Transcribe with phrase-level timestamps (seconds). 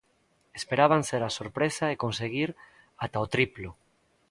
[0.59, 2.49] Esperaban ser a sorpresa e conseguir
[3.03, 3.69] ata o triplo.